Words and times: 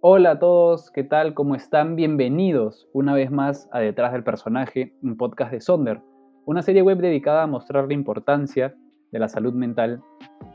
Hola 0.00 0.30
a 0.30 0.38
todos, 0.38 0.92
¿qué 0.92 1.02
tal? 1.02 1.34
¿Cómo 1.34 1.56
están? 1.56 1.96
Bienvenidos 1.96 2.88
una 2.92 3.14
vez 3.14 3.32
más 3.32 3.68
a 3.72 3.80
Detrás 3.80 4.12
del 4.12 4.22
Personaje, 4.22 4.94
un 5.02 5.16
podcast 5.16 5.50
de 5.50 5.60
Sonder, 5.60 6.00
una 6.44 6.62
serie 6.62 6.82
web 6.82 6.98
dedicada 6.98 7.42
a 7.42 7.46
mostrar 7.48 7.88
la 7.88 7.94
importancia 7.94 8.76
de 9.10 9.18
la 9.18 9.28
salud 9.28 9.54
mental 9.54 10.00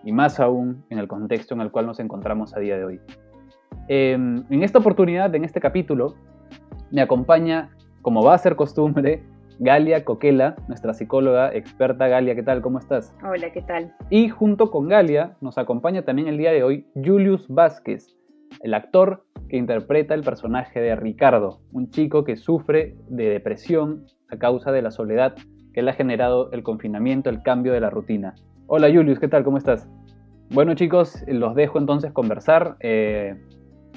y 0.06 0.14
más 0.14 0.40
aún 0.40 0.86
en 0.90 0.98
el 0.98 1.10
contexto 1.10 1.56
en 1.56 1.60
el 1.60 1.72
cual 1.72 1.88
nos 1.88 2.00
encontramos 2.00 2.56
a 2.56 2.62
día 2.62 2.78
de 2.78 2.86
hoy. 2.86 3.02
Em, 3.90 4.46
en 4.50 4.64
esta 4.64 4.80
oportunidad, 4.80 5.36
en 5.36 5.44
este 5.44 5.60
capítulo, 5.60 6.16
me 6.90 7.02
acompaña, 7.02 7.70
como 8.02 8.24
va 8.24 8.36
a 8.36 8.38
ser 8.38 8.56
costumbre, 8.56 9.26
Galia 9.60 10.06
Coquela, 10.06 10.56
nuestra 10.70 10.94
psicóloga 10.94 11.54
experta. 11.54 12.08
Galia, 12.08 12.34
¿qué 12.34 12.44
tal? 12.44 12.62
¿Cómo 12.62 12.80
estás? 12.80 13.14
Hola, 13.22 13.52
¿qué 13.52 13.62
tal? 13.62 13.94
Y 14.10 14.30
junto 14.30 14.72
con 14.72 14.88
Galia 14.88 15.36
nos 15.42 15.58
acompaña 15.58 16.04
también 16.04 16.30
el 16.30 16.38
día 16.38 16.54
de 16.54 16.64
hoy 16.64 16.88
Julius 16.96 17.46
Vázquez, 17.50 18.16
el 18.62 18.74
actor 18.74 19.26
que 19.54 19.58
interpreta 19.58 20.16
el 20.16 20.24
personaje 20.24 20.82
de 20.82 20.96
Ricardo, 20.96 21.60
un 21.72 21.92
chico 21.92 22.24
que 22.24 22.38
sufre 22.38 22.96
de 23.08 23.30
depresión 23.30 24.04
a 24.32 24.38
causa 24.38 24.72
de 24.72 24.82
la 24.82 24.90
soledad 24.90 25.36
que 25.76 25.84
le 25.84 25.92
ha 25.92 25.94
generado 25.94 26.52
el 26.54 26.64
confinamiento, 26.64 27.30
el 27.30 27.44
cambio 27.44 27.72
de 27.72 27.80
la 27.80 27.92
rutina. 27.92 28.34
Hola 28.66 28.88
Julius, 28.92 29.20
¿qué 29.20 29.28
tal? 29.28 29.44
¿Cómo 29.44 29.60
estás? 29.60 29.88
Bueno 30.50 30.74
chicos, 30.74 31.24
los 31.28 31.54
dejo 31.54 31.78
entonces 31.78 32.12
conversar. 32.12 32.78
Eh, 32.80 33.36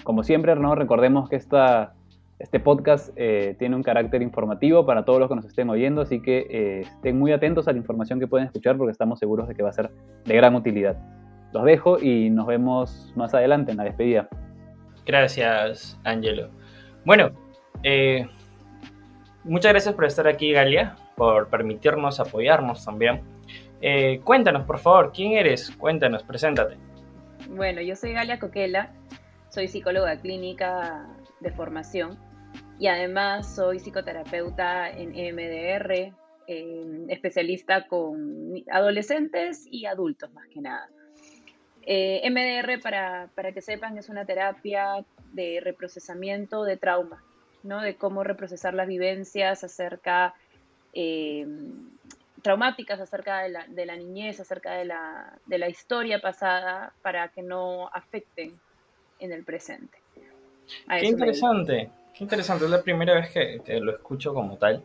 como 0.02 0.24
siempre, 0.24 0.54
recordemos 0.54 1.30
que 1.30 1.36
esta 1.36 1.94
este 2.38 2.60
podcast 2.60 3.14
eh, 3.16 3.56
tiene 3.58 3.76
un 3.76 3.82
carácter 3.82 4.20
informativo 4.20 4.84
para 4.84 5.06
todos 5.06 5.20
los 5.20 5.30
que 5.30 5.36
nos 5.36 5.46
estén 5.46 5.70
oyendo, 5.70 6.02
así 6.02 6.20
que 6.20 6.46
eh, 6.50 6.80
estén 6.80 7.18
muy 7.18 7.32
atentos 7.32 7.66
a 7.66 7.72
la 7.72 7.78
información 7.78 8.20
que 8.20 8.26
pueden 8.26 8.48
escuchar 8.48 8.76
porque 8.76 8.92
estamos 8.92 9.18
seguros 9.18 9.48
de 9.48 9.54
que 9.54 9.62
va 9.62 9.70
a 9.70 9.72
ser 9.72 9.90
de 10.22 10.36
gran 10.36 10.54
utilidad. 10.54 10.98
Los 11.54 11.64
dejo 11.64 11.98
y 11.98 12.28
nos 12.28 12.46
vemos 12.46 13.10
más 13.16 13.32
adelante 13.32 13.70
en 13.70 13.78
la 13.78 13.84
despedida. 13.84 14.28
Gracias, 15.06 15.98
Angelo. 16.04 16.50
Bueno, 17.04 17.30
eh, 17.82 18.28
muchas 19.44 19.72
gracias 19.72 19.94
por 19.94 20.04
estar 20.04 20.26
aquí, 20.26 20.52
Galia, 20.52 20.96
por 21.16 21.48
permitirnos 21.48 22.20
apoyarnos 22.20 22.84
también. 22.84 23.22
cuéntanos, 24.24 24.64
por 24.64 24.78
favor, 24.78 25.12
¿quién 25.14 25.32
eres? 25.32 25.70
Cuéntanos, 25.78 26.24
preséntate. 26.24 26.76
Bueno, 27.48 27.80
yo 27.80 27.94
soy 27.94 28.12
Galia 28.12 28.40
Coquela, 28.40 28.92
soy 29.50 29.68
psicóloga 29.68 30.20
clínica 30.20 31.06
de 31.40 31.52
formación 31.52 32.18
y 32.78 32.88
además 32.88 33.54
soy 33.54 33.78
psicoterapeuta 33.78 34.90
en 34.90 35.14
EMDR, 35.14 36.12
especialista 37.08 37.86
con 37.86 38.54
adolescentes 38.70 39.66
y 39.70 39.86
adultos 39.86 40.32
más 40.32 40.46
que 40.48 40.60
nada. 40.60 40.88
Eh, 41.88 42.28
MDR, 42.28 42.80
para, 42.80 43.28
para, 43.36 43.52
que 43.52 43.62
sepan, 43.62 43.96
es 43.96 44.08
una 44.08 44.24
terapia 44.24 45.04
de 45.32 45.60
reprocesamiento 45.62 46.64
de 46.64 46.76
trauma, 46.76 47.22
¿no? 47.62 47.80
de 47.80 47.94
cómo 47.94 48.24
reprocesar 48.24 48.74
las 48.74 48.88
vivencias 48.88 49.62
acerca 49.62 50.34
em, 50.92 51.90
traumáticas 52.42 53.00
acerca 53.00 53.42
de 53.42 53.50
la, 53.50 53.66
de 53.68 53.86
la, 53.86 53.96
niñez, 53.96 54.40
acerca 54.40 54.72
de 54.72 54.84
la, 54.84 55.38
de 55.46 55.58
la 55.58 55.68
historia 55.68 56.20
pasada, 56.20 56.92
para 57.02 57.28
que 57.28 57.42
no 57.42 57.88
afecten 57.88 58.58
en 59.20 59.32
el 59.32 59.44
presente. 59.44 59.98
Qué 60.88 61.06
interesante, 61.06 61.90
qué 62.14 62.24
interesante. 62.24 62.64
Es 62.64 62.70
la 62.70 62.82
primera 62.82 63.14
vez 63.14 63.30
que, 63.30 63.80
lo 63.80 63.92
escucho 63.92 64.34
como 64.34 64.56
tal. 64.58 64.82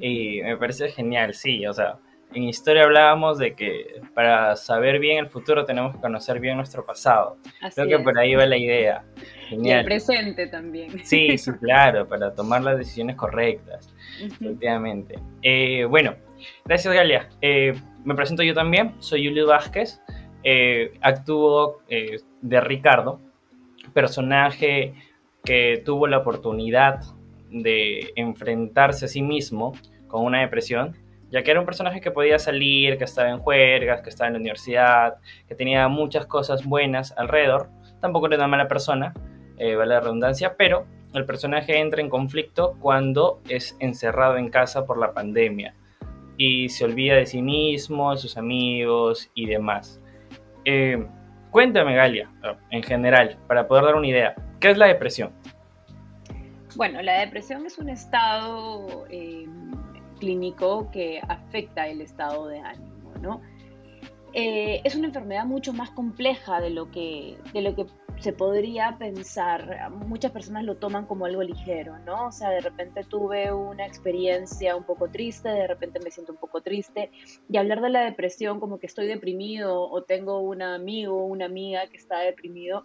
Y 0.00 0.42
me 0.42 0.56
parece 0.56 0.88
genial, 0.90 1.34
sí. 1.34 1.66
O 1.66 1.72
sea, 1.72 1.98
en 2.34 2.44
historia 2.44 2.84
hablábamos 2.84 3.38
de 3.38 3.54
que 3.54 4.00
para 4.14 4.54
saber 4.56 4.98
bien 4.98 5.18
el 5.18 5.28
futuro 5.28 5.64
tenemos 5.64 5.94
que 5.94 6.00
conocer 6.00 6.40
bien 6.40 6.56
nuestro 6.56 6.84
pasado. 6.84 7.38
Creo 7.74 7.88
que 7.88 7.98
por 7.98 8.18
ahí 8.18 8.34
va 8.34 8.46
la 8.46 8.56
idea. 8.56 9.04
Genial. 9.48 9.78
Y 9.78 9.80
el 9.80 9.84
presente 9.86 10.46
también. 10.46 11.04
Sí, 11.04 11.38
sí, 11.38 11.52
claro, 11.52 12.06
para 12.06 12.34
tomar 12.34 12.62
las 12.62 12.78
decisiones 12.78 13.16
correctas, 13.16 13.94
efectivamente. 14.22 15.18
Eh, 15.42 15.84
bueno, 15.86 16.16
gracias 16.64 16.92
Galia. 16.92 17.28
Eh, 17.40 17.74
me 18.04 18.14
presento 18.14 18.42
yo 18.42 18.54
también, 18.54 18.94
soy 18.98 19.26
Julio 19.26 19.46
Vázquez, 19.46 20.00
eh, 20.44 20.92
actúo 21.00 21.82
de 21.88 22.60
Ricardo, 22.60 23.20
personaje 23.94 24.94
que 25.44 25.82
tuvo 25.84 26.06
la 26.06 26.18
oportunidad 26.18 27.00
de 27.50 28.12
enfrentarse 28.16 29.06
a 29.06 29.08
sí 29.08 29.22
mismo 29.22 29.72
con 30.08 30.24
una 30.24 30.40
depresión, 30.40 30.96
ya 31.30 31.42
que 31.42 31.50
era 31.50 31.60
un 31.60 31.66
personaje 31.66 32.00
que 32.00 32.10
podía 32.10 32.38
salir, 32.38 32.98
que 32.98 33.04
estaba 33.04 33.30
en 33.30 33.38
juergas, 33.38 34.02
que 34.02 34.10
estaba 34.10 34.28
en 34.28 34.34
la 34.34 34.40
universidad, 34.40 35.16
que 35.46 35.54
tenía 35.54 35.88
muchas 35.88 36.26
cosas 36.26 36.64
buenas 36.64 37.12
alrededor, 37.16 37.68
tampoco 38.00 38.26
era 38.26 38.36
una 38.36 38.48
mala 38.48 38.68
persona, 38.68 39.12
eh, 39.56 39.74
vale 39.74 39.94
la 39.94 40.00
redundancia, 40.00 40.56
pero 40.56 40.86
el 41.14 41.24
personaje 41.24 41.78
entra 41.78 42.00
en 42.00 42.08
conflicto 42.08 42.76
cuando 42.80 43.40
es 43.48 43.76
encerrado 43.80 44.36
en 44.36 44.50
casa 44.50 44.86
por 44.86 44.98
la 44.98 45.12
pandemia 45.12 45.74
y 46.36 46.68
se 46.68 46.84
olvida 46.84 47.16
de 47.16 47.26
sí 47.26 47.42
mismo, 47.42 48.12
de 48.12 48.18
sus 48.18 48.36
amigos 48.36 49.30
y 49.34 49.46
demás. 49.46 50.00
Eh, 50.64 51.04
Cuéntame, 51.50 51.94
Galia, 51.94 52.30
en 52.70 52.82
general, 52.82 53.38
para 53.46 53.66
poder 53.66 53.84
dar 53.84 53.94
una 53.94 54.06
idea, 54.06 54.34
¿qué 54.60 54.70
es 54.70 54.76
la 54.76 54.86
depresión? 54.86 55.32
Bueno, 56.76 57.00
la 57.00 57.20
depresión 57.20 57.64
es 57.64 57.78
un 57.78 57.88
estado 57.88 59.06
em, 59.08 59.72
clínico 60.18 60.90
que 60.90 61.20
afecta 61.28 61.88
el 61.88 62.00
estado 62.00 62.48
de 62.48 62.58
ánimo, 62.60 63.12
¿no? 63.20 63.40
Eh, 64.34 64.82
es 64.84 64.94
una 64.94 65.06
enfermedad 65.06 65.46
mucho 65.46 65.72
más 65.72 65.90
compleja 65.90 66.60
de 66.60 66.70
lo 66.70 66.90
que, 66.90 67.38
de 67.52 67.62
lo 67.62 67.74
que 67.74 67.86
se 68.20 68.32
podría 68.32 68.96
pensar, 68.98 69.90
muchas 69.90 70.32
personas 70.32 70.64
lo 70.64 70.76
toman 70.76 71.06
como 71.06 71.24
algo 71.26 71.42
ligero, 71.42 71.98
¿no? 72.00 72.26
O 72.26 72.32
sea, 72.32 72.50
de 72.50 72.60
repente 72.60 73.04
tuve 73.04 73.52
una 73.52 73.86
experiencia 73.86 74.74
un 74.76 74.84
poco 74.84 75.08
triste, 75.08 75.48
de 75.48 75.66
repente 75.66 76.00
me 76.00 76.10
siento 76.10 76.32
un 76.32 76.38
poco 76.38 76.60
triste, 76.60 77.10
y 77.48 77.56
hablar 77.56 77.80
de 77.80 77.90
la 77.90 78.00
depresión 78.00 78.58
como 78.58 78.80
que 78.80 78.86
estoy 78.86 79.06
deprimido 79.06 79.88
o 79.88 80.02
tengo 80.02 80.40
un 80.40 80.62
amigo 80.62 81.24
una 81.24 81.44
amiga 81.44 81.86
que 81.86 81.96
está 81.96 82.18
deprimido, 82.18 82.84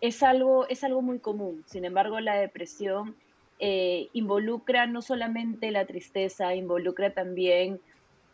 es 0.00 0.22
algo, 0.22 0.68
es 0.68 0.84
algo 0.84 1.00
muy 1.00 1.20
común. 1.20 1.64
Sin 1.66 1.84
embargo, 1.84 2.20
la 2.20 2.36
depresión 2.36 3.16
eh, 3.58 4.08
involucra 4.12 4.86
no 4.86 5.02
solamente 5.02 5.70
la 5.70 5.86
tristeza, 5.86 6.54
involucra 6.54 7.12
también 7.12 7.80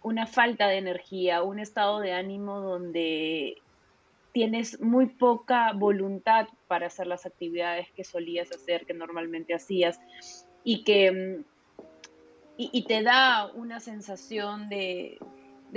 una 0.03 0.27
falta 0.27 0.67
de 0.67 0.79
energía, 0.79 1.43
un 1.43 1.59
estado 1.59 2.01
de 2.01 2.13
ánimo 2.13 2.61
donde 2.61 3.57
tienes 4.33 4.81
muy 4.81 5.07
poca 5.07 5.73
voluntad 5.73 6.49
para 6.67 6.87
hacer 6.87 7.07
las 7.07 7.27
actividades 7.27 7.91
que 7.93 8.03
solías 8.03 8.51
hacer, 8.51 8.87
que 8.87 8.95
normalmente 8.95 9.55
hacías, 9.55 10.01
y 10.65 10.85
que 10.85 11.13
mm, 11.13 11.45
y, 12.57 12.85
te 12.85 13.03
da 13.03 13.51
una 13.55 13.81
sensación 13.81 14.69
de, 14.69 15.19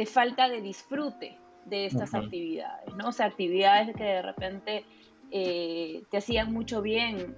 falta 0.05 0.49
de 0.49 0.61
disfrute 0.61 1.37
de 1.65 1.85
estas 1.85 2.13
actividades, 2.13 2.93
¿no? 2.95 3.09
O 3.09 3.11
sea, 3.11 3.27
actividades 3.27 3.95
que 3.95 4.03
de 4.03 4.21
repente 4.21 4.85
eh, 5.31 6.03
te 6.11 6.17
hacían 6.17 6.53
mucho 6.53 6.81
bien 6.81 7.35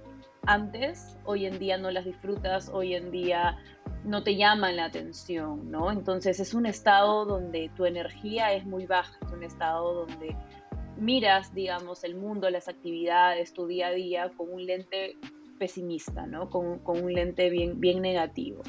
antes, 0.48 1.18
hoy 1.24 1.44
en 1.44 1.58
día 1.58 1.76
no 1.76 1.90
las 1.90 2.06
disfrutas, 2.06 2.70
hoy 2.70 2.94
en 2.94 3.10
día 3.10 3.58
no 4.04 4.22
te 4.22 4.34
llaman 4.34 4.76
la 4.76 4.86
atención, 4.86 5.70
¿no? 5.70 5.92
Entonces 5.92 6.40
es 6.40 6.54
un 6.54 6.64
estado 6.64 7.26
donde 7.26 7.70
tu 7.76 7.84
energía 7.84 8.54
es 8.54 8.64
muy 8.64 8.86
baja, 8.86 9.14
es 9.26 9.30
un 9.30 9.44
estado 9.44 10.06
donde 10.06 10.34
miras, 10.96 11.54
digamos, 11.54 12.02
el 12.02 12.16
mundo, 12.16 12.48
las 12.48 12.66
actividades, 12.66 13.52
tu 13.52 13.66
día 13.66 13.88
a 13.88 13.90
día 13.90 14.30
con 14.38 14.50
un 14.50 14.64
lente 14.64 15.18
pesimista, 15.58 16.26
¿no? 16.26 16.48
Con, 16.48 16.80
un 16.82 17.12
lente 17.12 17.50
bien, 17.50 17.78
bien 17.78 18.00
negativo, 18.00 18.62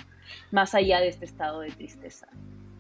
más 0.52 0.76
allá 0.76 1.00
de 1.00 1.08
este 1.08 1.24
estado 1.24 1.62
de 1.62 1.70
tristeza. 1.70 2.28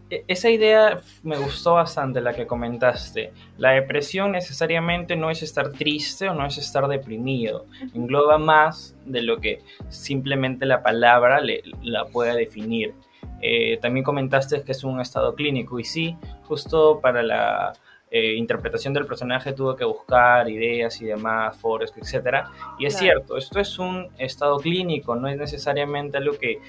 E, 0.09 0.23
esa 0.27 0.49
idea 0.49 1.01
me 1.23 1.37
gustó 1.37 1.73
bastante, 1.75 2.21
la 2.21 2.33
que 2.33 2.47
comentaste. 2.47 3.31
La 3.57 3.71
depresión 3.71 4.31
necesariamente 4.31 5.15
no 5.15 5.29
es 5.29 5.43
estar 5.43 5.71
triste 5.71 6.29
o 6.29 6.33
no 6.33 6.45
es 6.45 6.57
estar 6.57 6.87
deprimido. 6.87 7.65
Engloba 7.93 8.37
más 8.37 8.95
de 9.05 9.21
lo 9.21 9.39
que 9.39 9.59
simplemente 9.89 10.65
la 10.65 10.81
palabra 10.81 11.41
le, 11.41 11.61
la 11.81 12.05
pueda 12.05 12.35
definir. 12.35 12.93
Eh, 13.41 13.77
también 13.81 14.03
comentaste 14.03 14.63
que 14.63 14.73
es 14.73 14.83
un 14.83 14.99
estado 14.99 15.33
clínico 15.33 15.79
y 15.79 15.83
sí, 15.83 16.17
justo 16.43 16.99
para 17.01 17.23
la 17.23 17.73
eh, 18.11 18.33
interpretación 18.33 18.93
del 18.93 19.05
personaje 19.05 19.53
tuvo 19.53 19.75
que 19.75 19.85
buscar 19.85 20.49
ideas 20.49 20.99
y 21.01 21.05
demás, 21.05 21.55
foros, 21.57 21.93
etc. 21.95 22.45
Y 22.79 22.87
es 22.87 22.97
cierto, 22.97 23.37
esto 23.37 23.59
es 23.59 23.77
un 23.77 24.07
estado 24.17 24.57
clínico, 24.57 25.15
no 25.15 25.27
es 25.27 25.37
necesariamente 25.37 26.17
algo 26.17 26.33
que 26.37 26.59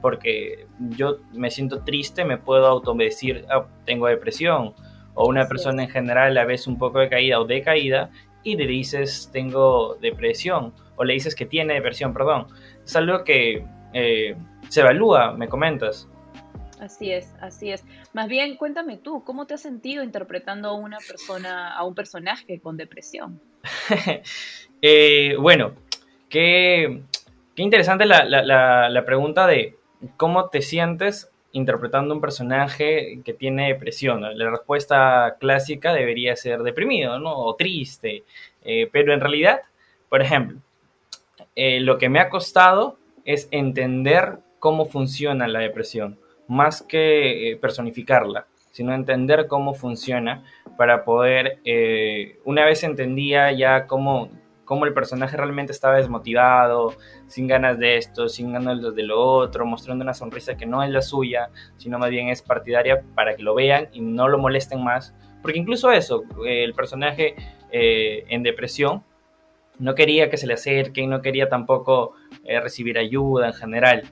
porque 0.00 0.66
yo 0.78 1.18
me 1.32 1.50
siento 1.50 1.82
triste 1.84 2.24
me 2.24 2.36
puedo 2.36 2.66
automedecir, 2.66 3.44
oh, 3.54 3.66
tengo 3.84 4.08
depresión. 4.08 4.74
O 5.14 5.28
una 5.28 5.48
persona 5.48 5.84
en 5.84 5.90
general 5.90 6.34
la 6.34 6.44
ves 6.44 6.66
un 6.66 6.78
poco 6.78 7.00
decaída 7.00 7.40
o 7.40 7.44
decaída 7.44 8.10
y 8.44 8.56
le 8.56 8.66
dices 8.66 9.30
tengo 9.32 9.96
depresión 9.96 10.72
o 10.96 11.04
le 11.04 11.14
dices 11.14 11.34
que 11.34 11.46
tiene 11.46 11.74
depresión, 11.74 12.12
perdón. 12.12 12.46
Es 12.84 12.94
algo 12.96 13.24
que 13.24 13.64
eh, 13.92 14.36
se 14.68 14.80
evalúa, 14.80 15.32
me 15.32 15.48
comentas. 15.48 16.08
Así 16.80 17.10
es, 17.10 17.34
así 17.40 17.70
es. 17.70 17.84
Más 18.12 18.28
bien, 18.28 18.56
cuéntame 18.56 18.96
tú, 18.96 19.24
¿cómo 19.24 19.46
te 19.46 19.54
has 19.54 19.62
sentido 19.62 20.02
interpretando 20.02 20.68
a 20.68 20.74
una 20.74 20.98
persona, 20.98 21.74
a 21.74 21.84
un 21.84 21.94
personaje 21.94 22.60
con 22.60 22.76
depresión? 22.76 23.40
Eh, 24.80 25.34
bueno, 25.40 25.72
qué, 26.28 27.02
qué 27.56 27.62
interesante 27.64 28.06
la, 28.06 28.24
la, 28.24 28.88
la, 28.88 29.04
pregunta 29.04 29.44
de 29.48 29.76
cómo 30.16 30.50
te 30.50 30.62
sientes 30.62 31.32
interpretando 31.50 32.14
un 32.14 32.20
personaje 32.20 33.20
que 33.24 33.34
tiene 33.34 33.66
depresión. 33.72 34.20
La 34.38 34.50
respuesta 34.50 35.36
clásica 35.40 35.92
debería 35.92 36.36
ser 36.36 36.62
deprimido, 36.62 37.18
¿no? 37.18 37.36
O 37.36 37.56
triste. 37.56 38.22
Eh, 38.62 38.88
pero 38.92 39.12
en 39.12 39.20
realidad, 39.20 39.62
por 40.08 40.22
ejemplo, 40.22 40.60
eh, 41.56 41.80
lo 41.80 41.98
que 41.98 42.08
me 42.08 42.20
ha 42.20 42.28
costado 42.28 42.98
es 43.24 43.48
entender 43.50 44.38
cómo 44.58 44.86
funciona 44.86 45.48
la 45.48 45.60
depresión, 45.60 46.18
más 46.48 46.82
que 46.82 47.52
eh, 47.52 47.56
personificarla, 47.56 48.46
sino 48.72 48.94
entender 48.94 49.46
cómo 49.46 49.74
funciona 49.74 50.44
para 50.76 51.04
poder, 51.04 51.58
una 52.44 52.64
vez 52.64 52.84
entendía 52.84 53.50
ya 53.52 53.86
cómo, 53.86 54.30
cómo 54.64 54.84
el 54.84 54.92
personaje 54.92 55.36
realmente 55.36 55.72
estaba 55.72 55.96
desmotivado, 55.96 56.94
sin 57.26 57.46
ganas 57.46 57.78
de 57.78 57.96
esto, 57.96 58.28
sin 58.28 58.52
ganas 58.52 58.94
de 58.94 59.02
lo 59.02 59.18
otro, 59.18 59.64
mostrando 59.64 60.02
una 60.02 60.12
sonrisa 60.14 60.56
que 60.56 60.66
no 60.66 60.82
es 60.82 60.90
la 60.90 61.02
suya, 61.02 61.50
sino 61.78 61.98
más 61.98 62.10
bien 62.10 62.28
es 62.28 62.42
partidaria 62.42 63.02
para 63.14 63.34
que 63.34 63.42
lo 63.42 63.54
vean 63.54 63.88
y 63.92 64.00
no 64.00 64.28
lo 64.28 64.38
molesten 64.38 64.84
más. 64.84 65.14
Porque 65.42 65.58
incluso 65.58 65.90
eso, 65.90 66.24
el 66.44 66.74
personaje 66.74 67.34
eh, 67.70 68.24
en 68.28 68.42
depresión 68.42 69.04
no 69.78 69.94
quería 69.94 70.28
que 70.28 70.36
se 70.36 70.46
le 70.46 70.54
acerquen, 70.54 71.10
no 71.10 71.22
quería 71.22 71.48
tampoco 71.48 72.14
eh, 72.44 72.60
recibir 72.60 72.98
ayuda 72.98 73.46
en 73.46 73.52
general. 73.54 74.02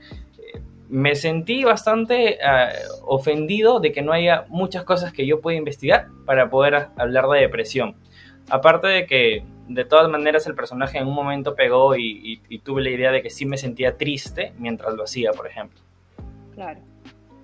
Me 0.89 1.15
sentí 1.15 1.65
bastante 1.65 2.39
ofendido 3.03 3.81
de 3.81 3.93
que 3.93 4.03
no 4.03 4.13
haya 4.13 4.45
muchas 4.49 4.85
cosas 4.85 5.13
que 5.13 5.27
yo 5.27 5.41
pueda 5.41 5.57
investigar 5.57 6.09
para 6.25 6.49
poder 6.49 6.89
hablar 6.97 7.27
de 7.29 7.41
depresión. 7.41 7.97
Aparte 8.49 8.87
de 8.87 9.07
que 9.07 9.45
de 9.69 9.85
todas 9.85 10.09
maneras 10.09 10.47
el 10.47 10.55
personaje 10.55 10.99
en 10.99 11.07
un 11.09 11.15
momento 11.15 11.55
pegó 11.55 11.97
y, 11.97 12.41
tuve 12.63 12.83
la 12.83 12.91
idea 12.91 13.11
de 13.11 13.23
que 13.23 13.31
sí 13.31 13.47
me 13.47 13.57
sentía 13.57 13.97
triste 13.97 14.53
mientras 14.59 14.95
lo 14.95 15.05
hacía, 15.05 15.33
por 15.33 15.47
ejemplo. 15.47 15.81
Claro, 16.55 16.81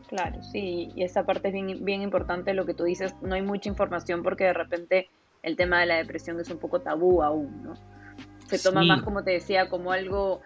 claro, 0.08 0.42
sí, 0.42 0.90
y 0.94 1.02
esa 1.02 1.24
parte 1.24 1.48
es 1.48 1.54
bien, 1.54 1.84
bien 1.84 2.02
importante 2.02 2.54
lo 2.54 2.64
que 2.64 2.74
tú 2.74 2.84
dices, 2.84 3.14
no 3.22 3.34
hay 3.34 3.42
mucha 3.42 3.68
información 3.68 4.22
porque 4.22 4.44
de 4.44 4.52
repente 4.52 5.08
el 5.42 5.56
tema 5.56 5.80
de 5.80 5.86
la 5.86 5.96
depresión 5.96 6.38
es 6.40 6.48
un 6.50 6.58
poco 6.58 6.80
tabú 6.80 7.22
aún, 7.22 7.62
¿no? 7.62 7.74
Se 8.46 8.58
toma 8.58 8.82
más, 8.84 9.02
como 9.02 9.24
te 9.24 9.30
decía, 9.30 9.68
como 9.68 9.92
algo, 9.92 10.42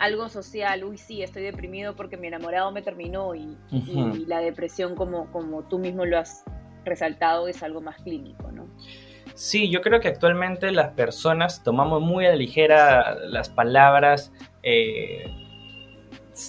algo 0.00 0.30
social, 0.30 0.82
uy, 0.82 0.96
sí, 0.96 1.22
estoy 1.22 1.42
deprimido 1.42 1.94
porque 1.94 2.16
mi 2.16 2.26
enamorado 2.26 2.72
me 2.72 2.80
terminó 2.80 3.34
y, 3.34 3.56
y 3.70 4.24
la 4.26 4.40
depresión, 4.40 4.94
como, 4.94 5.30
como 5.30 5.62
tú 5.64 5.78
mismo 5.78 6.06
lo 6.06 6.18
has 6.18 6.42
resaltado, 6.86 7.48
es 7.48 7.62
algo 7.62 7.82
más 7.82 8.00
clínico, 8.00 8.50
¿no? 8.50 8.66
Sí, 9.34 9.70
yo 9.70 9.82
creo 9.82 10.00
que 10.00 10.08
actualmente 10.08 10.72
las 10.72 10.94
personas 10.94 11.62
tomamos 11.62 12.00
muy 12.00 12.24
a 12.24 12.30
la 12.30 12.36
ligera 12.36 13.14
las 13.26 13.50
palabras 13.50 14.32
eh, 14.62 15.26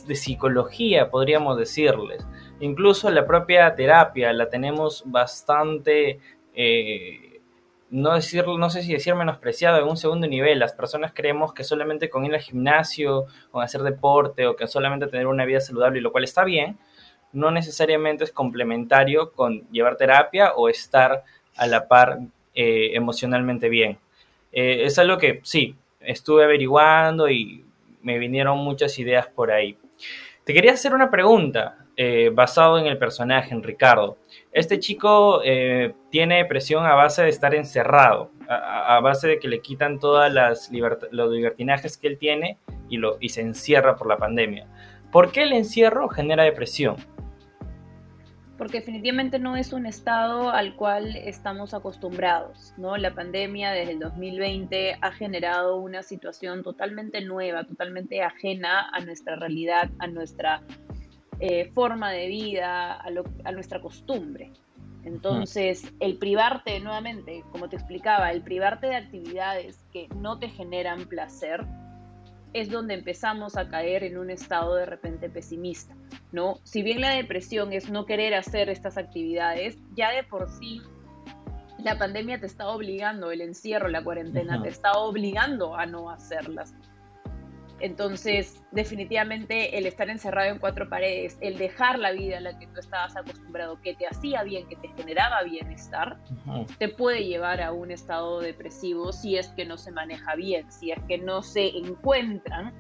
de 0.08 0.16
psicología, 0.16 1.10
podríamos 1.10 1.58
decirles. 1.58 2.26
Incluso 2.62 3.10
la 3.12 3.26
propia 3.26 3.76
terapia 3.76 4.32
la 4.32 4.50
tenemos 4.50 5.04
bastante, 5.06 6.20
eh, 6.54 7.31
no, 7.92 8.14
no 8.14 8.70
sé 8.70 8.84
si 8.84 8.94
decir 8.94 9.16
menospreciado 9.16 9.78
en 9.80 9.88
un 9.88 9.98
segundo 9.98 10.26
nivel. 10.26 10.60
Las 10.60 10.74
personas 10.74 11.12
creemos 11.14 11.54
que 11.54 11.64
solamente 11.66 12.10
con 12.10 12.26
ir 12.26 12.34
al 12.34 12.40
gimnasio, 12.40 13.26
con 13.52 13.64
hacer 13.64 13.82
deporte 13.82 14.48
o 14.48 14.56
que 14.56 14.66
solamente 14.66 15.08
tener 15.08 15.28
una 15.28 15.46
vida 15.46 15.60
saludable, 15.60 16.00
y 16.00 16.02
lo 16.02 16.12
cual 16.12 16.24
está 16.24 16.46
bien, 16.46 16.78
no 17.34 17.52
necesariamente 17.52 18.24
es 18.24 18.32
complementario 18.32 19.34
con 19.34 19.70
llevar 19.72 19.98
terapia 19.98 20.54
o 20.54 20.70
estar 20.70 21.24
a 21.56 21.68
la 21.68 21.88
par 21.88 22.20
eh, 22.56 22.92
emocionalmente 22.94 23.68
bien. 23.68 24.00
Eh, 24.54 24.84
es 24.86 24.98
algo 24.98 25.18
que 25.18 25.42
sí, 25.44 25.76
estuve 26.00 26.46
averiguando 26.46 27.30
y 27.30 27.66
me 28.02 28.18
vinieron 28.20 28.58
muchas 28.60 28.98
ideas 29.00 29.28
por 29.28 29.52
ahí. 29.52 29.78
Te 30.46 30.54
quería 30.54 30.72
hacer 30.72 30.94
una 30.94 31.12
pregunta 31.12 31.86
eh, 32.04 32.32
basado 32.34 32.80
en 32.80 32.88
el 32.88 32.98
personaje, 32.98 33.54
en 33.54 33.62
Ricardo. 33.62 34.18
Este 34.52 34.80
chico 34.80 35.40
tiene 36.10 36.38
depresión 36.38 36.84
a 36.84 36.96
base 36.96 37.22
de 37.22 37.30
estar 37.30 37.54
encerrado, 37.54 38.32
a, 38.50 39.00
base 39.02 39.28
de 39.28 39.38
que 39.38 39.48
le 39.48 39.62
quitan 39.62 40.00
todas 40.00 40.34
las 40.34 40.72
los 40.72 41.32
libertinajes 41.32 41.98
que 41.98 42.08
él 42.08 42.18
tiene 42.18 42.58
y, 42.90 42.98
lo, 42.98 43.18
y 43.20 43.30
se 43.30 43.42
encierra 43.42 43.98
por 43.98 44.08
la 44.08 44.18
pandemia. 44.18 44.66
¿Por 45.12 45.32
qué 45.32 45.44
el 45.44 45.54
encierro 45.54 46.10
genera 46.10 46.44
depresión? 46.44 46.96
porque 48.62 48.78
definitivamente 48.78 49.40
no 49.40 49.58
es 49.58 49.74
un 49.74 49.88
estado 49.88 50.52
al 50.52 50.76
cual 50.76 51.16
estamos 51.16 51.74
acostumbrados, 51.74 52.76
¿no? 52.78 52.96
La 52.96 53.16
pandemia 53.16 53.72
desde 53.72 53.94
el 53.94 54.00
2020 54.00 55.00
ha 55.02 55.12
generado 55.14 55.78
una 55.78 56.04
situación 56.04 56.62
totalmente 56.62 57.22
nueva, 57.22 57.64
totalmente 57.64 58.22
ajena 58.22 58.88
a 58.94 59.00
nuestra 59.00 59.36
realidad, 59.36 59.90
a 59.98 60.06
nuestra 60.06 60.62
eh, 61.44 61.72
forma 61.74 62.12
de 62.12 62.28
vida, 62.28 63.02
a, 63.02 63.52
nuestra 63.52 63.82
costumbre. 63.82 64.52
Entonces, 65.04 65.92
el 66.00 66.20
privarte, 66.20 66.80
nuevamente, 66.80 67.44
como 67.52 67.68
te 67.68 67.78
explicaba, 67.78 68.32
el 68.32 68.44
privarte 68.44 68.86
de 68.86 68.96
actividades 68.96 69.84
que 69.92 70.08
no 70.16 70.38
te 70.38 70.50
generan 70.50 71.06
placer, 71.06 71.66
es 72.54 72.70
donde 72.70 72.94
empezamos 72.94 73.58
a 73.58 73.70
caer 73.70 74.04
en 74.04 74.20
un 74.20 74.30
estado 74.30 74.76
de 74.76 74.86
repente 74.86 75.32
pesimista, 75.32 75.96
¿no? 76.32 76.60
Si 76.64 76.84
bien 76.84 77.02
la 77.02 77.16
depresión 77.16 77.74
es 77.74 77.90
no 77.90 78.06
querer 78.06 78.36
hacer 78.36 78.70
estas 78.70 79.00
actividades, 79.00 79.80
ya 79.96 80.12
de 80.12 80.24
por 80.24 80.48
sí 80.48 80.80
la 81.80 81.98
pandemia 81.98 82.40
te 82.40 82.46
está 82.46 82.68
obligando, 82.68 83.32
el 83.32 83.42
encierro, 83.42 83.88
la 83.88 84.04
cuarentena 84.04 84.62
te 84.62 84.70
está 84.70 84.92
obligando 84.94 85.76
a 85.76 85.88
no 85.88 86.12
hacerlas. 86.12 86.76
Entonces, 87.82 88.62
definitivamente 88.72 89.78
el 89.78 89.86
estar 89.86 90.10
encerrado 90.10 90.52
en 90.52 90.60
cuatro 90.60 90.88
paredes, 90.88 91.38
el 91.42 91.58
dejar 91.58 91.98
la 91.98 92.12
vida 92.12 92.38
a 92.38 92.42
la 92.42 92.58
que 92.58 92.68
tú 92.68 92.80
estabas 92.80 93.16
acostumbrado, 93.16 93.82
que 93.82 93.96
te 93.96 94.08
hacía 94.08 94.44
bien, 94.44 94.68
que 94.68 94.76
te 94.76 94.88
generaba 94.90 95.42
bienestar, 95.44 96.18
te 96.78 96.90
puede 96.90 97.26
llevar 97.26 97.62
a 97.62 97.72
un 97.72 97.92
estado 97.92 98.40
depresivo 98.40 99.12
si 99.12 99.38
es 99.38 99.48
que 99.50 99.66
no 99.66 99.78
se 99.78 99.92
maneja 99.92 100.36
bien, 100.36 100.72
si 100.72 100.92
es 100.92 101.00
que 101.08 101.18
no 101.18 101.42
se 101.42 101.70
encuentran 101.70 102.74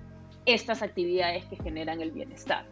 estas 0.46 0.82
actividades 0.82 1.46
que 1.46 1.56
generan 1.58 2.02
el 2.02 2.12
bienestar, 2.12 2.66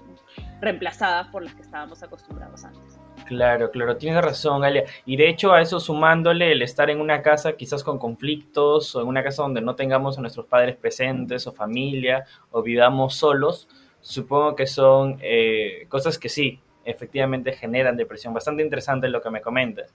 reemplazadas 0.61 1.27
por 1.27 1.43
las 1.43 1.53
que 1.55 1.61
estábamos 1.61 2.03
acostumbrados 2.03 2.63
antes. 2.63 2.98
Claro, 3.25 3.69
claro, 3.69 3.97
tienes 3.97 4.23
razón, 4.23 4.61
Galia. 4.61 4.85
Y 5.05 5.15
de 5.15 5.29
hecho 5.29 5.53
a 5.53 5.61
eso 5.61 5.79
sumándole 5.79 6.51
el 6.51 6.61
estar 6.61 6.89
en 6.89 6.99
una 6.99 7.21
casa 7.21 7.53
quizás 7.53 7.83
con 7.83 7.99
conflictos 7.99 8.95
o 8.95 9.01
en 9.01 9.07
una 9.07 9.23
casa 9.23 9.43
donde 9.43 9.61
no 9.61 9.75
tengamos 9.75 10.17
a 10.17 10.21
nuestros 10.21 10.47
padres 10.47 10.75
presentes 10.75 11.45
o 11.45 11.51
familia 11.51 12.25
o 12.51 12.61
vivamos 12.63 13.15
solos, 13.15 13.67
supongo 14.01 14.55
que 14.55 14.65
son 14.65 15.19
eh, 15.21 15.85
cosas 15.89 16.17
que 16.17 16.29
sí, 16.29 16.59
efectivamente 16.85 17.53
generan 17.53 17.97
depresión. 17.97 18.33
Bastante 18.33 18.63
interesante 18.63 19.09
lo 19.09 19.21
que 19.21 19.29
me 19.29 19.41
comentas. 19.41 19.93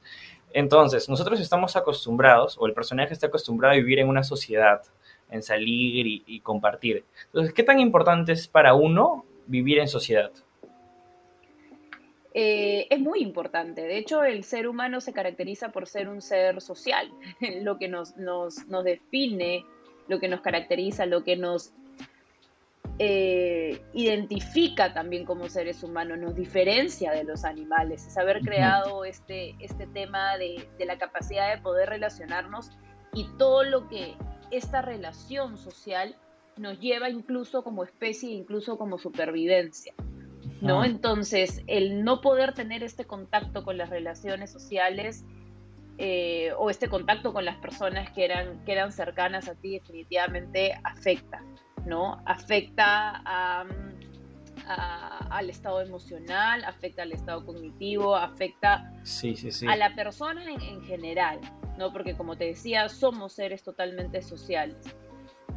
Entonces, 0.52 1.08
nosotros 1.08 1.40
estamos 1.40 1.74
acostumbrados, 1.76 2.56
o 2.58 2.66
el 2.66 2.72
personaje 2.72 3.12
está 3.12 3.26
acostumbrado 3.26 3.74
a 3.74 3.76
vivir 3.76 3.98
en 3.98 4.08
una 4.08 4.22
sociedad, 4.22 4.82
en 5.30 5.42
salir 5.42 6.06
y, 6.06 6.22
y 6.26 6.40
compartir. 6.40 7.04
Entonces, 7.26 7.52
¿qué 7.52 7.64
tan 7.64 7.80
importante 7.80 8.32
es 8.32 8.46
para 8.46 8.74
uno 8.74 9.24
vivir 9.46 9.80
en 9.80 9.88
sociedad? 9.88 10.30
Eh, 12.36 12.88
es 12.90 12.98
muy 12.98 13.20
importante. 13.20 13.82
De 13.82 13.96
hecho, 13.96 14.24
el 14.24 14.42
ser 14.42 14.66
humano 14.66 15.00
se 15.00 15.12
caracteriza 15.12 15.70
por 15.70 15.86
ser 15.86 16.08
un 16.08 16.20
ser 16.20 16.60
social, 16.60 17.08
lo 17.62 17.78
que 17.78 17.88
nos, 17.88 18.16
nos, 18.16 18.66
nos 18.66 18.82
define, 18.82 19.64
lo 20.08 20.18
que 20.18 20.28
nos 20.28 20.40
caracteriza, 20.40 21.06
lo 21.06 21.22
que 21.22 21.36
nos 21.36 21.72
eh, 22.98 23.80
identifica 23.92 24.92
también 24.92 25.24
como 25.24 25.48
seres 25.48 25.84
humanos, 25.84 26.18
nos 26.18 26.34
diferencia 26.34 27.12
de 27.12 27.22
los 27.22 27.44
animales, 27.44 28.04
es 28.04 28.18
haber 28.18 28.40
creado 28.40 29.04
este, 29.04 29.54
este 29.60 29.86
tema 29.86 30.36
de, 30.36 30.68
de 30.76 30.84
la 30.86 30.98
capacidad 30.98 31.54
de 31.54 31.62
poder 31.62 31.88
relacionarnos 31.88 32.70
y 33.12 33.28
todo 33.38 33.62
lo 33.62 33.88
que 33.88 34.14
esta 34.50 34.82
relación 34.82 35.56
social 35.56 36.16
nos 36.56 36.80
lleva 36.80 37.10
incluso 37.10 37.62
como 37.62 37.84
especie, 37.84 38.30
incluso 38.30 38.76
como 38.76 38.98
supervivencia. 38.98 39.94
¿No? 40.64 40.84
Entonces, 40.84 41.62
el 41.66 42.04
no 42.04 42.20
poder 42.20 42.54
tener 42.54 42.82
este 42.82 43.04
contacto 43.04 43.64
con 43.64 43.76
las 43.76 43.90
relaciones 43.90 44.50
sociales 44.50 45.24
eh, 45.98 46.52
o 46.58 46.70
este 46.70 46.88
contacto 46.88 47.32
con 47.32 47.44
las 47.44 47.56
personas 47.56 48.10
que 48.10 48.24
eran, 48.24 48.64
que 48.64 48.72
eran 48.72 48.90
cercanas 48.90 49.48
a 49.48 49.54
ti 49.54 49.72
definitivamente 49.72 50.76
afecta, 50.82 51.42
¿no? 51.86 52.22
Afecta 52.26 53.22
al 54.66 55.50
estado 55.50 55.82
emocional, 55.82 56.64
afecta 56.64 57.02
al 57.02 57.12
estado 57.12 57.44
cognitivo, 57.44 58.16
afecta 58.16 58.90
a 59.68 59.76
la 59.76 59.94
persona 59.94 60.50
en, 60.50 60.60
en, 60.60 60.82
general, 60.82 61.38
¿no? 61.78 61.92
Porque 61.92 62.16
como 62.16 62.36
te 62.36 62.46
decía, 62.46 62.88
somos 62.88 63.34
seres 63.34 63.62
totalmente 63.62 64.22
sociales. 64.22 64.96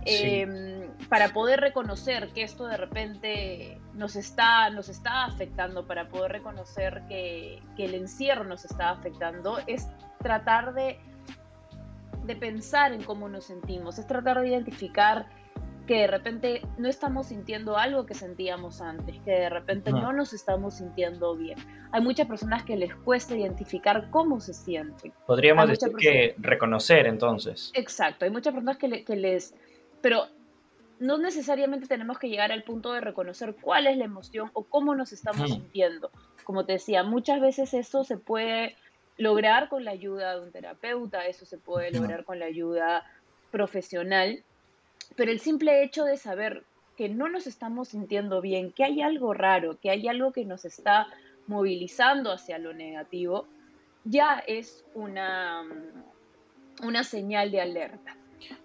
Em, 0.07 0.89
para 1.09 1.33
poder 1.33 1.59
reconocer 1.59 2.29
que 2.33 2.43
esto 2.43 2.65
de 2.65 2.77
repente 2.77 3.77
nos 3.93 4.15
está, 4.15 4.69
nos 4.69 4.89
está 4.89 5.25
afectando, 5.25 5.85
para 5.85 6.07
poder 6.07 6.31
reconocer 6.31 7.03
que, 7.07 7.61
el 7.77 7.93
encierro 7.93 8.43
nos 8.43 8.65
está 8.65 8.89
afectando, 8.89 9.59
es 9.67 9.87
tratar 10.21 10.73
de, 10.73 10.99
de 12.25 12.35
pensar 12.35 12.93
en 12.93 13.03
cómo 13.03 13.29
nos 13.29 13.45
sentimos, 13.45 13.99
es 13.99 14.07
tratar 14.07 14.41
de 14.41 14.49
identificar 14.49 15.27
que 15.87 16.01
de 16.01 16.07
repente 16.07 16.61
no 16.77 16.89
estamos 16.89 17.27
sintiendo 17.27 17.77
algo 17.77 18.05
que 18.05 18.13
sentíamos 18.13 18.81
antes, 18.81 19.15
que 19.21 19.31
de 19.31 19.49
repente 19.49 19.91
no 19.91 20.11
nos 20.11 20.33
estamos 20.33 20.75
sintiendo 20.75 21.35
bien. 21.35 21.57
Hay 21.91 22.01
muchas 22.01 22.27
personas 22.27 22.63
que 22.63 22.75
les 22.75 22.93
cuesta 22.93 23.35
identificar 23.35 24.09
cómo 24.11 24.41
se 24.41 24.53
sienten. 24.53 25.13
Podríamos 25.25 25.69
decir 25.69 25.93
que 25.97 26.35
reconocer 26.37 27.07
entonces. 27.07 27.71
Exacto, 27.73 28.25
hay 28.25 28.31
muchas 28.31 28.53
personas 28.53 28.77
que, 28.77 29.05
que 29.05 29.15
les... 29.15 29.55
Pero 30.01 30.27
no 30.99 31.17
necesariamente 31.17 31.87
tenemos 31.87 32.17
que 32.17 32.29
llegar 32.29 32.51
al 32.51 32.63
punto 32.63 32.93
de 32.93 33.01
reconocer 33.01 33.55
cuál 33.61 33.87
es 33.87 33.97
la 33.97 34.05
emoción 34.05 34.49
o 34.53 34.63
cómo 34.63 34.95
nos 34.95 35.11
estamos 35.11 35.49
sintiendo. 35.49 36.11
Como 36.43 36.65
te 36.65 36.73
decía, 36.73 37.03
muchas 37.03 37.41
veces 37.41 37.73
eso 37.73 38.03
se 38.03 38.17
puede 38.17 38.75
lograr 39.17 39.69
con 39.69 39.83
la 39.83 39.91
ayuda 39.91 40.35
de 40.35 40.41
un 40.41 40.51
terapeuta, 40.51 41.25
eso 41.25 41.45
se 41.45 41.57
puede 41.57 41.91
lograr 41.91 42.23
con 42.23 42.39
la 42.39 42.45
ayuda 42.45 43.05
profesional, 43.51 44.43
pero 45.15 45.31
el 45.31 45.39
simple 45.39 45.83
hecho 45.83 46.03
de 46.05 46.17
saber 46.17 46.63
que 46.95 47.09
no 47.09 47.29
nos 47.29 47.47
estamos 47.47 47.89
sintiendo 47.89 48.41
bien, 48.41 48.71
que 48.71 48.83
hay 48.83 49.01
algo 49.01 49.33
raro, 49.33 49.79
que 49.79 49.89
hay 49.89 50.07
algo 50.07 50.31
que 50.31 50.45
nos 50.45 50.65
está 50.65 51.07
movilizando 51.47 52.31
hacia 52.31 52.57
lo 52.57 52.73
negativo, 52.73 53.47
ya 54.03 54.43
es 54.45 54.83
una, 54.93 55.63
una 56.83 57.03
señal 57.03 57.51
de 57.51 57.61
alerta. 57.61 58.17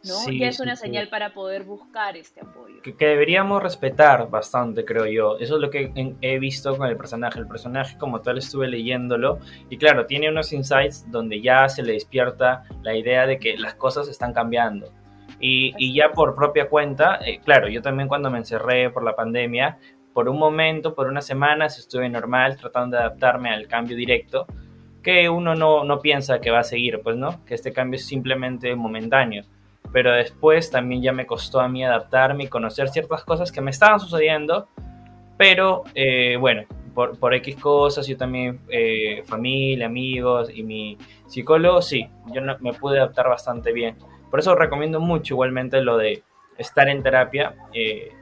¿No? 0.05 0.31
ya 0.33 0.49
es 0.49 0.61
una 0.61 0.77
señal 0.77 1.09
para 1.09 1.33
poder 1.33 1.65
buscar 1.65 2.17
este 2.17 2.41
apoyo. 2.41 2.83
Que, 2.83 2.93
deberíamos 2.93 3.63
respetar 3.63 4.29
bastante, 4.31 4.85
creo 4.85 5.07
yo. 5.07 5.39
Eso 5.39 5.57
es 5.57 5.61
lo 5.61 5.71
que 5.71 5.93
he 6.21 6.39
visto 6.39 6.77
con 6.77 6.89
el 6.89 6.97
personaje. 6.97 7.39
El 7.39 7.47
personaje 7.47 7.97
como 7.99 8.21
tal 8.21 8.39
estuve 8.39 8.69
leyéndolo 8.69 9.39
y 9.71 9.77
claro, 9.77 10.07
tiene 10.07 10.29
unos 10.29 10.53
insights 10.53 11.11
donde 11.11 11.41
ya 11.41 11.69
se 11.69 11.83
le 11.83 11.93
despierta 11.95 12.65
la 12.83 12.95
idea 12.95 13.27
de 13.27 13.39
que 13.39 13.57
las 13.57 13.75
cosas 13.75 14.09
están 14.09 14.33
cambiando. 14.33 14.93
Y, 15.45 15.93
ya 15.93 16.13
por 16.13 16.37
propia 16.37 16.69
cuenta, 16.69 17.19
eh, 17.27 17.41
claro, 17.45 17.69
yo 17.69 17.83
también 17.83 18.09
cuando 18.09 18.31
me 18.31 18.39
encerré 18.39 18.91
por 18.91 19.03
la 19.03 19.17
pandemia, 19.17 19.77
por 20.13 20.29
un 20.29 20.39
momento, 20.39 20.95
por 20.95 21.09
unas 21.09 21.27
semanas, 21.27 21.79
estuve 21.79 22.09
normal 22.09 22.57
tratando 22.57 22.97
de 22.97 23.03
adaptarme 23.03 23.51
al 23.51 23.67
cambio 23.67 23.97
directo, 23.97 24.47
que 25.03 25.29
uno 25.29 25.57
no, 25.57 25.83
no 25.83 25.99
piensa 25.99 26.41
que 26.41 26.51
va 26.51 26.61
a 26.61 26.65
seguir, 26.65 27.01
pues 27.03 27.17
no, 27.17 27.45
que 27.45 27.55
este 27.55 27.73
cambio 27.73 27.99
es 27.99 28.07
simplemente 28.07 28.77
momentáneo. 28.77 29.45
Pero 29.93 30.13
después 30.13 30.71
también 30.71 31.03
ya 31.03 31.13
me 31.13 31.27
costó 31.27 31.61
a 31.61 31.69
mí 31.69 31.85
adaptarme 31.85 32.45
y 32.45 32.49
conocer 32.49 32.89
ciertas 32.89 33.25
cosas 33.25 33.53
que 33.53 33.61
me 33.61 33.71
estaban 33.71 34.01
sucediendo, 34.01 34.69
pero 35.37 35.85
eh, 35.95 36.37
bueno, 36.41 36.63
por, 36.95 37.19
por, 37.19 37.35
X 37.35 37.57
cosas, 37.57 38.07
yo 38.07 38.17
también, 38.17 38.61
eh, 38.69 39.23
familia, 39.27 39.87
amigos 39.87 40.51
y 40.55 40.63
mi 40.63 40.99
psicólogo, 41.27 41.83
sí, 41.83 42.09
yo 42.33 42.43
me 42.61 42.73
pude 42.73 42.99
adaptar 42.99 43.29
bastante 43.29 43.73
bien. 43.73 43.97
Por 44.31 44.41
eso 44.41 44.55
recomiendo 44.55 45.01
mucho 45.01 45.35
igualmente 45.35 45.83
lo 45.83 45.97
de 45.97 46.23
estar 46.59 46.89
en 46.89 47.03
terapia 47.03 47.55
eh, 47.73 48.13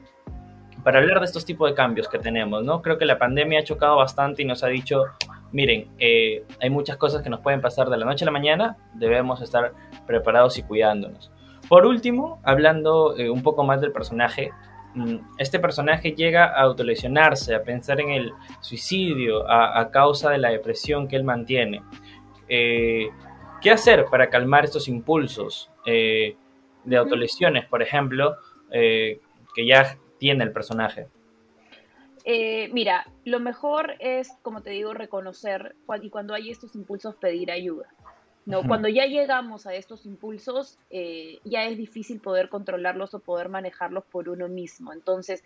para 0.83 0.99
hablar 0.99 1.21
de 1.21 1.27
estos 1.27 1.45
tipos 1.45 1.69
de 1.71 1.75
cambios 1.75 2.09
que 2.09 2.19
tenemos, 2.19 2.65
¿no? 2.65 2.81
Creo 2.83 2.99
que 2.99 3.05
la 3.05 3.19
pandemia 3.19 3.61
ha 3.61 3.65
chocado 3.65 3.97
bastante 3.97 4.43
y 4.43 4.45
nos 4.45 4.65
ha 4.65 4.69
dicho, 4.69 5.05
miren, 5.53 5.89
eh, 5.99 6.45
hay 6.61 6.71
muchas 6.71 6.97
cosas 6.97 7.23
que 7.23 7.31
nos 7.31 7.41
pueden 7.41 7.61
pasar 7.61 7.91
de 7.91 7.97
la 7.97 8.07
noche 8.07 8.25
a 8.25 8.27
la 8.27 8.33
mañana, 8.33 8.77
debemos 8.95 9.43
estar 9.43 9.73
preparados 10.07 10.57
y 10.59 10.63
cuidándonos. 10.63 11.31
Por 11.71 11.87
último, 11.87 12.39
hablando 12.43 13.17
eh, 13.17 13.31
un 13.31 13.43
poco 13.43 13.65
más 13.65 13.81
del 13.81 13.93
personaje, 13.93 14.51
mm, 14.95 15.17
este 15.39 15.59
personaje 15.59 16.13
llega 16.13 16.45
a 16.45 16.61
autolesionarse, 16.65 17.55
a 17.55 17.63
pensar 17.63 17.99
en 17.99 18.11
el 18.11 18.33
suicidio 18.61 19.51
a, 19.51 19.91
causa 19.91 20.29
de 20.29 20.37
la 20.39 20.51
depresión 20.51 21.09
que 21.09 21.17
él 21.17 21.25
mantiene. 21.25 21.81
¿Qué 23.61 23.71
hacer 23.71 24.07
para 24.07 24.31
calmar 24.31 24.65
estos 24.65 24.89
impulsos 24.89 25.71
eh, 25.85 26.35
de 26.85 26.97
autolesiones, 26.97 27.67
por 27.67 27.83
ejemplo, 27.83 28.37
eh, 28.71 29.21
que 29.55 29.67
ya 29.67 29.99
tiene 30.19 30.45
el 30.45 30.53
personaje? 30.53 31.09
Eh, 32.25 32.71
mira, 32.73 33.07
lo 33.25 33.39
mejor 33.39 33.97
es, 33.99 34.33
como 34.43 34.63
te 34.63 34.71
digo, 34.71 34.95
reconocer 34.95 35.77
y 36.03 36.09
cuando 36.09 36.33
hay 36.33 36.51
estos 36.51 36.75
impulsos 36.75 37.17
pedir 37.17 37.51
ayuda. 37.51 37.87
¿No? 38.47 38.63
Cuando 38.67 38.89
ya 38.89 39.07
llegamos 39.07 39.67
a 39.67 39.75
estos 39.75 40.07
impulsos, 40.07 40.79
ya 41.45 41.65
es 41.65 41.77
difícil 41.77 42.21
poder 42.21 42.49
controlarlos 42.49 43.15
o 43.15 43.21
poder 43.21 43.49
manejarlos 43.49 44.05
por 44.05 44.29
uno 44.29 44.49
mismo. 44.49 44.93
Entonces, 44.93 45.45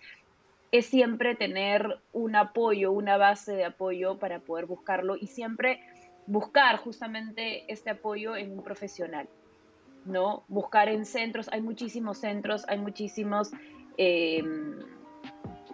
es 0.75 0.87
siempre 0.87 1.37
tener 1.37 2.01
un 2.13 2.35
apoyo, 2.35 2.91
una 2.91 3.17
base 3.17 3.53
de 3.53 3.65
apoyo 3.65 4.19
para 4.19 4.41
poder 4.41 4.67
buscarlo 4.67 5.17
y 5.17 5.29
siempre 5.29 5.81
buscar 6.27 6.79
justamente 6.79 7.71
este 7.73 7.91
apoyo 7.91 8.35
en 8.37 8.51
un 8.51 8.65
profesional, 8.65 9.29
¿no? 10.05 10.43
Buscar 10.49 10.89
en 10.89 11.05
centros, 11.05 11.49
hay 11.53 11.61
muchísimos 11.61 12.19
centros, 12.19 12.65
hay 12.67 12.79
muchísimos 12.79 13.53
em, 13.97 14.81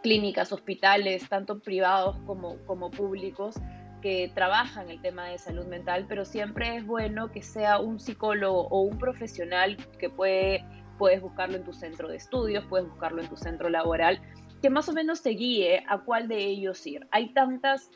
clínicas, 0.03 0.53
hospitales, 0.53 1.27
tanto 1.31 1.61
privados 1.61 2.17
como, 2.27 2.59
como 2.67 2.91
públicos, 2.91 3.57
que 4.01 4.31
trabajan 4.35 4.91
el 4.91 5.01
tema 5.01 5.27
de 5.29 5.39
salud 5.39 5.67
mental, 5.67 6.07
pero 6.09 6.25
siempre 6.25 6.77
es 6.77 6.87
bueno 6.87 7.31
que 7.31 7.43
sea 7.43 7.79
un 7.79 8.01
psicólogo 8.01 8.69
o 8.69 8.83
un 8.83 8.99
profesional 8.99 9.77
que 9.99 10.11
puede, 10.11 10.65
puedes 10.99 11.21
buscarlo 11.21 11.57
en 11.57 11.65
tu 11.65 11.73
centro 11.73 12.09
de 12.09 12.17
estudios, 12.17 12.65
puedes 12.67 12.89
buscarlo 12.89 13.23
en 13.23 13.29
tu 13.29 13.37
centro 13.37 13.69
laboral, 13.69 14.21
que 14.63 14.71
más 14.71 14.89
o 14.89 14.93
menos 14.93 15.23
te 15.23 15.31
guíe 15.31 15.85
a 15.89 15.99
cuál 15.99 16.29
de 16.29 16.39
ellos 16.39 16.87
ir. 16.87 17.07
Hay 17.11 17.33
tantas 17.33 17.91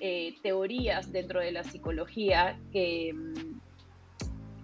eh, 0.00 0.34
teorías 0.42 1.12
dentro 1.12 1.40
de 1.40 1.52
la 1.52 1.64
psicología 1.64 2.58
que 2.72 3.12
mm, 3.14 3.58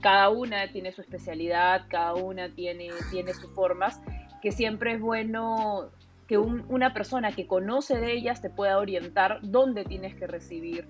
cada 0.01 0.29
una 0.31 0.71
tiene 0.71 0.93
su 0.93 1.01
especialidad, 1.01 1.87
cada 1.89 2.15
una 2.15 2.55
tiene, 2.55 2.91
tiene 3.11 3.33
sus 3.33 3.51
formas, 3.55 4.01
que 4.43 4.53
siempre 4.53 4.95
es 4.95 5.01
bueno 5.01 5.91
que 6.27 6.39
una 6.39 6.95
persona 6.95 7.33
que 7.33 7.47
conoce 7.47 7.99
de 7.99 8.13
ellas 8.13 8.41
te 8.41 8.51
pueda 8.51 8.79
orientar 8.79 9.41
dónde 9.43 9.85
tienes 9.85 10.15
que 10.15 10.27
recibir 10.27 10.89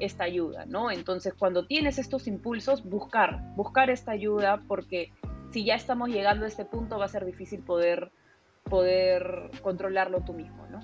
esta 0.00 0.24
ayuda, 0.24 0.66
¿no? 0.66 0.90
Entonces, 0.90 1.34
cuando 1.34 1.66
tienes 1.66 1.98
estos 1.98 2.26
impulsos, 2.26 2.84
buscar, 2.84 3.40
buscar 3.56 3.88
esta 3.90 4.12
ayuda, 4.12 4.62
porque 4.68 5.12
si 5.50 5.64
ya 5.64 5.74
estamos 5.74 6.10
llegando 6.10 6.44
a 6.44 6.48
este 6.48 6.64
punto, 6.64 6.98
va 6.98 7.06
a 7.06 7.08
ser 7.08 7.24
difícil 7.24 7.60
poder, 7.60 8.10
poder 8.64 9.50
controlarlo 9.62 10.20
tú 10.20 10.34
mismo, 10.34 10.66
¿no? 10.70 10.80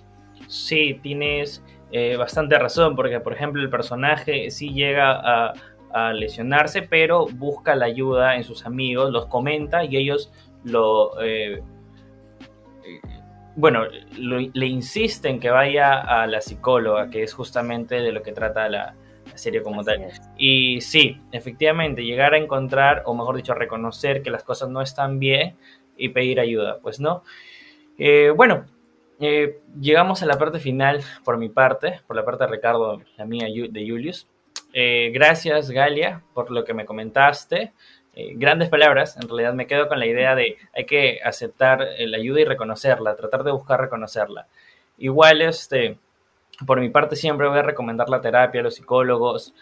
Sí, 0.48 0.98
tienes 1.02 1.62
eh, 1.90 2.16
bastante 2.16 2.58
razón, 2.58 2.96
porque 2.96 3.20
por 3.20 3.34
ejemplo 3.34 3.62
el 3.62 3.70
personaje 3.70 4.50
sí 4.50 4.72
llega 4.72 5.12
a, 5.12 5.52
lesionarse, 6.14 6.80
pero 6.80 7.26
busca 7.26 7.74
la 7.74 7.84
ayuda 7.84 8.36
en 8.36 8.44
sus 8.44 8.64
amigos, 8.64 9.10
los 9.12 9.26
comenta 9.26 9.84
y 9.84 9.98
ellos 9.98 10.32
lo... 10.64 11.20
Eh, 11.22 11.62
bueno, 13.56 13.84
le 14.16 14.66
insisten 14.66 15.40
que 15.40 15.50
vaya 15.50 16.00
a 16.00 16.26
la 16.26 16.40
psicóloga, 16.40 17.10
que 17.10 17.22
es 17.22 17.34
justamente 17.34 17.96
de 17.96 18.12
lo 18.12 18.22
que 18.22 18.32
trata 18.32 18.68
la, 18.68 18.94
serie 19.34 19.62
como 19.62 19.82
tal. 19.82 20.08
Y 20.36 20.80
sí, 20.80 21.20
efectivamente, 21.32 22.04
llegar 22.04 22.34
a 22.34 22.38
encontrar, 22.38 23.02
o 23.06 23.14
mejor 23.14 23.36
dicho, 23.36 23.54
reconocer 23.54 24.22
que 24.22 24.30
las 24.30 24.44
cosas 24.44 24.68
no 24.68 24.82
están 24.82 25.18
bien 25.18 25.56
y 25.96 26.10
pedir 26.10 26.40
ayuda, 26.40 26.78
pues 26.82 27.00
no. 27.00 27.22
Eh, 27.98 28.32
bueno, 28.34 28.66
eh, 29.20 29.60
llegamos 29.80 30.22
a 30.22 30.26
la 30.26 30.38
parte 30.38 30.58
final 30.58 31.02
por 31.24 31.38
mi 31.38 31.48
parte, 31.48 32.00
por 32.06 32.16
la 32.16 32.24
parte 32.24 32.44
de 32.44 32.50
Ricardo, 32.50 33.02
la 33.16 33.24
mía 33.24 33.46
de 33.46 33.88
Julius. 33.88 34.26
Eh, 34.72 35.10
gracias, 35.12 35.70
Galia, 35.70 36.22
por 36.34 36.50
lo 36.50 36.64
que 36.64 36.74
me 36.74 36.84
comentaste. 36.84 37.72
Eh, 38.14 38.34
grandes 38.36 38.68
palabras, 38.68 39.16
en 39.16 39.28
realidad 39.28 39.54
me 39.54 39.66
quedo 39.66 39.88
con 39.88 39.98
la 39.98 40.06
idea 40.06 40.34
de 40.34 40.56
hay 40.74 40.84
que 40.84 41.20
aceptar 41.24 41.86
la 41.98 42.16
ayuda 42.16 42.40
y 42.40 42.44
reconocerla, 42.44 43.16
tratar 43.16 43.44
de 43.44 43.52
buscar 43.52 43.80
reconocerla. 43.80 44.46
Igual, 44.98 45.42
este, 45.42 45.98
por 46.66 46.80
mi 46.80 46.90
parte 46.90 47.16
siempre 47.16 47.48
voy 47.48 47.58
a 47.58 47.62
recomendar 47.62 48.08
la 48.08 48.20
terapia 48.20 48.60
a 48.60 48.64
los 48.64 48.74
psicólogos. 48.74 49.54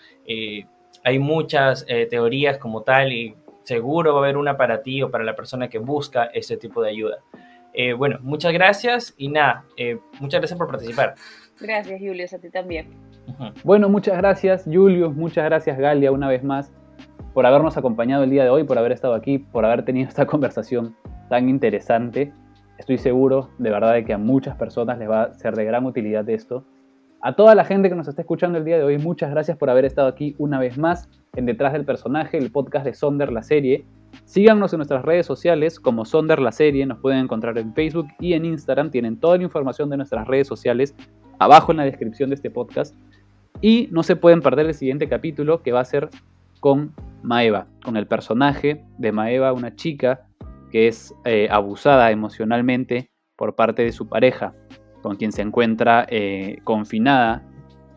hay 1.04 1.18
muchas 1.18 1.86
teorías 2.10 2.58
como 2.58 2.82
tal 2.82 3.12
y 3.12 3.34
seguro 3.62 4.14
va 4.14 4.20
a 4.20 4.24
haber 4.24 4.36
una 4.36 4.56
para 4.56 4.82
ti 4.82 5.02
o 5.02 5.10
para 5.10 5.24
la 5.24 5.36
persona 5.36 5.68
que 5.68 5.78
busca 5.78 6.24
ese 6.24 6.56
tipo 6.56 6.82
de 6.82 6.90
ayuda. 6.90 7.18
Eh, 7.72 7.92
bueno, 7.92 8.18
muchas 8.22 8.52
gracias 8.52 9.14
y 9.16 9.28
nada, 9.28 9.64
eh, 9.76 9.98
muchas 10.18 10.40
gracias 10.40 10.58
por 10.58 10.68
participar. 10.68 11.14
Gracias, 11.60 12.00
Julius, 12.00 12.32
a 12.32 12.38
ti 12.38 12.50
también. 12.50 12.88
Bueno, 13.62 13.88
muchas 13.88 14.16
gracias, 14.16 14.64
Julius, 14.64 15.14
muchas 15.14 15.44
gracias, 15.44 15.78
Galia, 15.78 16.10
una 16.10 16.26
vez 16.28 16.42
más, 16.42 16.72
por 17.34 17.46
habernos 17.46 17.76
acompañado 17.76 18.24
el 18.24 18.30
día 18.30 18.44
de 18.44 18.50
hoy, 18.50 18.64
por 18.64 18.78
haber 18.78 18.92
estado 18.92 19.14
aquí, 19.14 19.38
por 19.38 19.64
haber 19.64 19.84
tenido 19.84 20.08
esta 20.08 20.26
conversación 20.28 20.94
tan 21.28 21.48
interesante. 21.48 22.32
Estoy 22.78 22.98
seguro, 22.98 23.50
de 23.58 23.70
verdad, 23.70 23.94
de 23.94 24.04
que 24.04 24.12
a 24.12 24.18
muchas 24.18 24.56
personas 24.56 24.98
les 24.98 25.08
va 25.08 25.24
a 25.24 25.34
ser 25.34 25.54
de 25.54 25.64
gran 25.64 25.84
utilidad 25.84 26.28
esto. 26.28 26.64
A 27.22 27.36
toda 27.36 27.54
la 27.54 27.64
gente 27.66 27.90
que 27.90 27.94
nos 27.94 28.08
está 28.08 28.22
escuchando 28.22 28.56
el 28.56 28.64
día 28.64 28.78
de 28.78 28.84
hoy, 28.84 28.96
muchas 28.96 29.30
gracias 29.30 29.58
por 29.58 29.68
haber 29.68 29.84
estado 29.84 30.08
aquí 30.08 30.34
una 30.38 30.58
vez 30.58 30.78
más 30.78 31.08
en 31.36 31.44
Detrás 31.44 31.74
del 31.74 31.84
Personaje, 31.84 32.38
el 32.38 32.50
podcast 32.50 32.86
de 32.86 32.94
Sonder, 32.94 33.30
la 33.30 33.42
serie. 33.42 33.84
Síganos 34.24 34.72
en 34.72 34.78
nuestras 34.78 35.04
redes 35.04 35.26
sociales 35.26 35.78
como 35.78 36.06
Sonder 36.06 36.40
la 36.40 36.50
serie, 36.50 36.86
nos 36.86 36.98
pueden 36.98 37.20
encontrar 37.20 37.58
en 37.58 37.74
Facebook 37.74 38.08
y 38.18 38.32
en 38.32 38.46
Instagram, 38.46 38.90
tienen 38.90 39.20
toda 39.20 39.36
la 39.36 39.42
información 39.42 39.90
de 39.90 39.98
nuestras 39.98 40.26
redes 40.26 40.48
sociales 40.48 40.96
abajo 41.38 41.72
en 41.72 41.78
la 41.78 41.84
descripción 41.84 42.30
de 42.30 42.36
este 42.36 42.50
podcast. 42.50 42.96
Y 43.60 43.88
no 43.90 44.02
se 44.02 44.16
pueden 44.16 44.40
perder 44.40 44.66
el 44.66 44.74
siguiente 44.74 45.06
capítulo 45.06 45.62
que 45.62 45.72
va 45.72 45.80
a 45.80 45.84
ser 45.84 46.08
con 46.60 46.94
Maeva, 47.22 47.66
con 47.84 47.96
el 47.96 48.06
personaje 48.06 48.84
de 48.98 49.12
Maeva, 49.12 49.52
una 49.52 49.74
chica 49.74 50.26
que 50.70 50.88
es 50.88 51.14
eh, 51.24 51.48
abusada 51.50 52.10
emocionalmente 52.10 53.10
por 53.36 53.54
parte 53.54 53.82
de 53.82 53.92
su 53.92 54.08
pareja, 54.08 54.54
con 55.02 55.16
quien 55.16 55.32
se 55.32 55.42
encuentra 55.42 56.06
eh, 56.08 56.58
confinada 56.64 57.42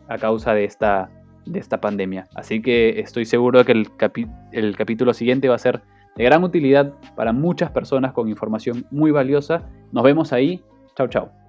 a 0.08 0.18
causa 0.18 0.54
de 0.54 0.64
esta, 0.64 1.10
de 1.46 1.58
esta 1.58 1.80
pandemia. 1.80 2.26
Así 2.34 2.62
que 2.62 3.00
estoy 3.00 3.24
seguro 3.24 3.60
de 3.60 3.64
que 3.64 3.72
el, 3.72 3.88
el 4.52 4.76
capítulo 4.76 5.14
siguiente 5.14 5.48
va 5.48 5.54
a 5.54 5.58
ser 5.58 5.82
de 6.16 6.24
gran 6.24 6.44
utilidad 6.44 6.94
para 7.16 7.32
muchas 7.32 7.70
personas 7.70 8.12
con 8.12 8.28
información 8.28 8.86
muy 8.90 9.10
valiosa. 9.10 9.68
Nos 9.92 10.04
vemos 10.04 10.32
ahí. 10.32 10.62
Chao, 10.96 11.08
chao. 11.08 11.43